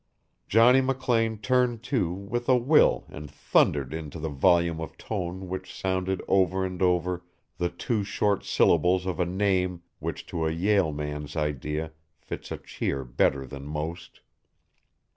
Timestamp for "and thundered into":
3.09-4.17